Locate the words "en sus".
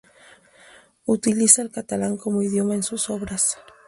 2.73-3.11